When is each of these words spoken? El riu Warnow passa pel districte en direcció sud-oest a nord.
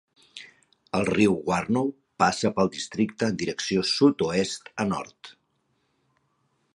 El 0.99 1.03
riu 1.09 1.35
Warnow 1.49 1.91
passa 2.23 2.51
pel 2.55 2.71
districte 2.77 3.29
en 3.33 3.37
direcció 3.43 3.83
sud-oest 3.91 4.73
a 4.85 4.89
nord. 4.95 5.31